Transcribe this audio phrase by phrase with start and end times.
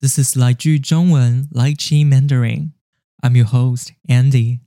[0.00, 2.71] This is 来句中文 Lai Chi Mandarin.
[3.17, 4.61] I'm your host, Andy.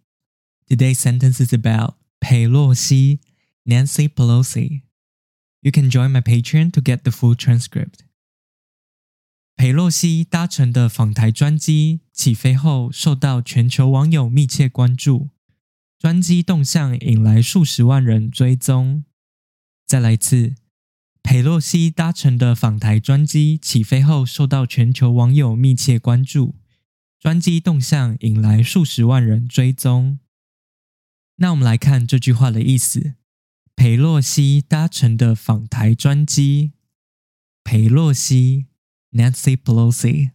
[0.68, 3.20] Today's sentence is about 佩洛西
[3.64, 4.82] Nancy Pelosi.
[5.60, 8.00] You can join my Patreon to get the full transcript.
[9.56, 15.30] 佩洛西搭乘的访台专机起飞后，受到全球网友密切关注，
[15.98, 19.04] 专机动向引来数十万人追踪。
[19.86, 20.54] 再来一次。
[21.24, 26.54] 佩洛西搭乘的访台专机起飞后，受到全球网友密切关注，
[27.18, 30.20] 专机动向引来数十万人追踪。
[31.36, 33.14] 那我们来看这句话的意思：
[33.74, 36.74] 佩洛西搭乘的访台专机，
[37.64, 38.66] 佩洛西。
[39.12, 40.32] （Nancy Pelosi），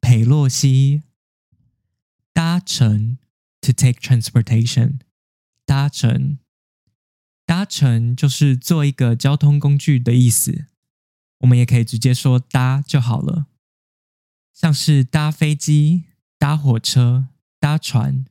[0.00, 1.02] 佩洛西。
[2.32, 3.18] 搭乘。
[3.60, 4.98] （to take transportation），
[5.64, 6.38] 搭乘。
[7.46, 10.66] 搭乘就是做一个交通工具的意思，
[11.38, 13.46] 我们也可以直接说搭就好了，
[14.52, 16.04] 像是搭飞机、
[16.38, 17.28] 搭火车、
[17.60, 18.26] 搭船。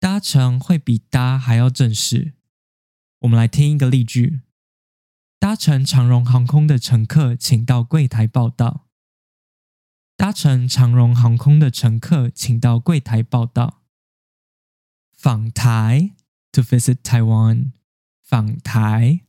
[0.00, 2.32] 搭乘会比搭还要正式。
[3.20, 4.40] 我们来听一个例句：
[5.38, 8.88] 搭乘长荣航空的乘客，请到柜台报到。
[10.16, 13.82] 搭乘长荣航空的乘客，请到柜台报到。
[15.12, 16.14] 访台
[16.50, 17.72] ，to visit Taiwan。
[18.32, 19.20] 访台，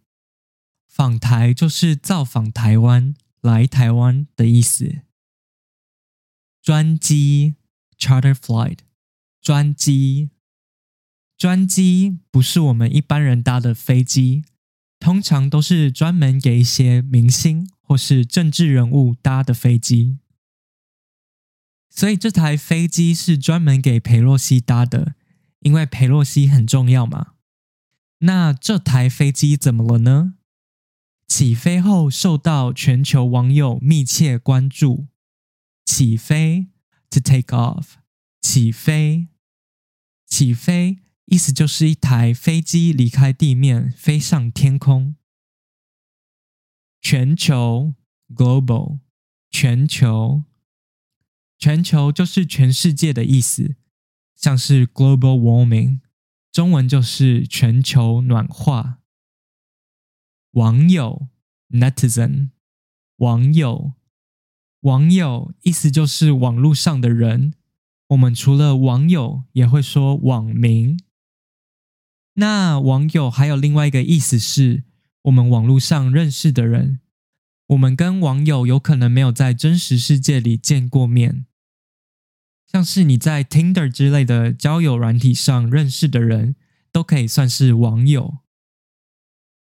[0.87, 5.01] 访台就是造访台湾、来台湾的意思。
[6.61, 7.55] 专机
[7.99, 8.77] （charter flight），
[9.41, 10.29] 专机，
[11.37, 14.45] 专机不是我们一般人搭的飞机，
[15.01, 20.19] 通常都是专门给一些明星或是政治人物搭的飞机。
[21.89, 25.15] 所以这台飞机是专门给佩洛西搭的，
[25.59, 27.32] 因为佩洛西很重要嘛。
[28.25, 30.35] 那这台飞机怎么了呢？
[31.27, 35.07] 起飞后受到全球网友密切关注。
[35.83, 36.67] 起飞
[37.09, 37.95] ，to take off，
[38.41, 39.27] 起飞，
[40.25, 45.17] 起飞，意思就是一台飞机离开地面飞上天空。
[47.01, 47.93] 全球
[48.33, 48.99] ，global，
[49.49, 50.45] 全球，
[51.59, 53.75] 全球就是全世界的意思，
[54.33, 55.99] 像是 global warming。
[56.53, 58.99] 中文就是全球暖化。
[60.51, 61.27] 网友
[61.71, 62.49] （netizen），
[63.17, 63.93] 网友，
[64.81, 67.55] 网友意思就是网络上的人。
[68.09, 70.99] 我们除了网友，也会说网民。
[72.35, 74.83] 那网友还有另外一个意思是，
[75.23, 76.99] 我们网络上认识的人。
[77.65, 81.47] 我们跟网友有可能没有在真实世界里见过面。
[82.73, 86.55] 像是你在 Tinder 之类的交友软体上认识的人，
[86.91, 88.39] 都可以算是网友。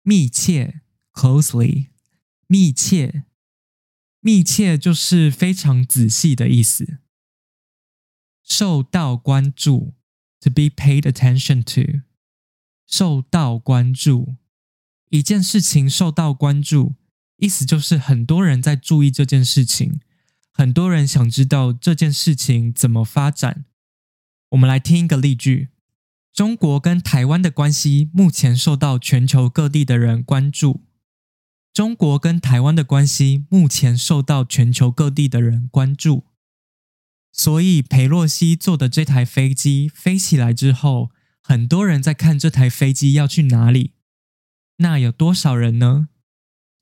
[0.03, 0.81] 密切
[1.13, 1.87] （closely），
[2.47, 3.23] 密切，
[4.19, 6.99] 密切就是非常仔细的意思。
[8.43, 9.93] 受到关注
[10.41, 12.01] ，to be paid attention to，
[12.85, 14.35] 受到关注，
[15.09, 16.95] 一件事情受到关注，
[17.37, 20.01] 意思就是很多人在注意这件事情。
[20.57, 23.65] 很多人想知道这件事情怎么发展。
[24.49, 25.67] 我们来听一个例句：
[26.33, 30.81] 中国跟台湾的关系目前受到全球各地的人关注。
[31.71, 36.23] 中国跟台湾的关系目前受到全球各地的人关注。
[37.31, 41.11] 所以，裴洛西坐的这台飞机飞起来之后，
[41.43, 43.93] 很多人在看这台飞机要去哪里。
[44.77, 46.09] 那有多少人呢？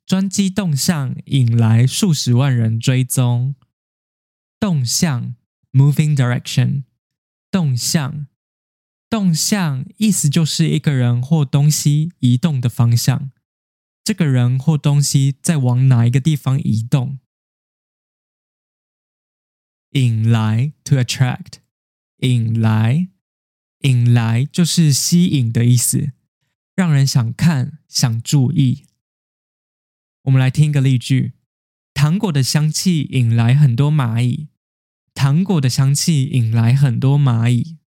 [0.05, 3.55] 专机动向引来数十万人追踪。
[4.65, 5.35] 动向
[5.73, 6.85] （moving direction），
[7.51, 8.25] 动向，
[9.07, 13.29] 动向意思就是一个人或东西移动的方向。
[14.03, 17.19] 这个人或东西在往哪一个地方移动？
[19.91, 21.59] 引来 （to attract），
[22.21, 23.09] 引来，
[23.81, 26.13] 引来就是吸引的意思，
[26.75, 28.85] 让人想看、想注意。
[30.23, 31.33] 我们来听一个例句：
[31.93, 34.47] 糖果的香气引来很多蚂蚁。
[35.15, 37.77] 糖果的香气引来很多蚂蚁，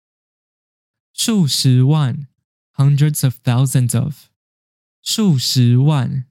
[1.12, 2.26] 数十万
[2.74, 4.14] （hundreds of thousands of），
[5.02, 6.24] 数十万，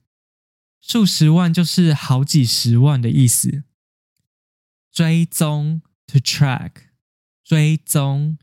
[0.80, 3.62] 数十万就是好几十万的意思。
[4.92, 6.72] 追踪 （to track），
[7.44, 8.36] 追踪，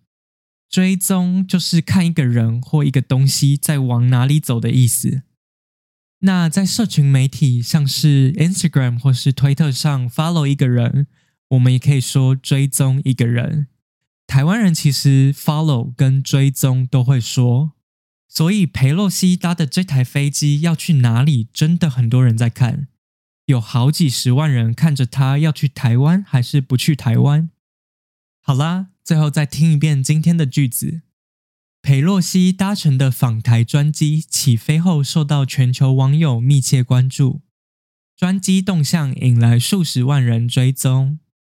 [0.69, 5.23] 追踪就是看一个人或一个东西在往哪里走的意思。
[6.19, 11.07] 那在社群媒体，像是 Instagram 或是推特上 follow 一个人。
[11.55, 13.67] 我们也可以说追踪一个人。
[14.27, 17.73] 台湾人其实 follow 跟追踪都会说，
[18.27, 22.87] 所以裴洛西搭的这台飞机要去哪里，真的很多人在看。
[23.45, 27.51] 有好几十万人看着他要去台湾还是不去台湾。
[28.41, 31.01] 好啦，最后再听一遍今天的句子。
[31.83, 37.41] 裴洛西搭乘的访台专机起飞后，受到全球网友密切关注，
[38.17, 41.19] 专机动向引来数十万人追踪。